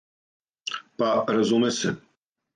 Па, 1.03 1.11
разуме 1.37 1.71
се! 1.79 1.95